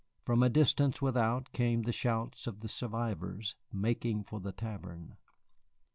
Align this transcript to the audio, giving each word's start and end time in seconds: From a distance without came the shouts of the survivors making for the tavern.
From 0.25 0.41
a 0.41 0.49
distance 0.49 0.99
without 0.99 1.51
came 1.53 1.83
the 1.83 1.91
shouts 1.91 2.47
of 2.47 2.61
the 2.61 2.67
survivors 2.67 3.55
making 3.71 4.23
for 4.23 4.39
the 4.39 4.51
tavern. 4.51 5.15